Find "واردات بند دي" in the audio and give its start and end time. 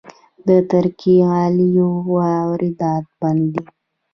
2.13-3.61